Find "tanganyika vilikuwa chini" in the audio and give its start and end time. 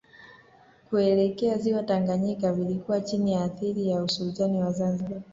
1.83-3.33